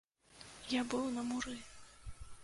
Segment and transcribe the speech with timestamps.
[0.69, 1.53] Я быў на муры!